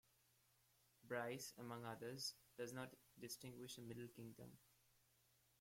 [1.03, 4.49] Bryce, among others, does not distinguish a Middle Kingdom.